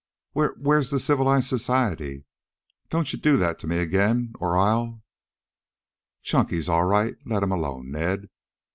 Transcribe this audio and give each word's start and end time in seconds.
"Whe 0.33 0.47
where's 0.57 0.89
the 0.89 0.99
civilized 0.99 1.47
society? 1.47 2.25
Don't 2.89 3.13
you 3.13 3.19
do 3.19 3.37
that 3.37 3.59
to 3.59 3.67
me 3.67 3.77
again, 3.77 4.33
or 4.39 4.57
I'll" 4.57 5.03
"Chunky's 6.23 6.67
all 6.67 6.85
right. 6.87 7.13
Let 7.27 7.43
him 7.43 7.51
alone, 7.51 7.91
Ned. 7.91 8.27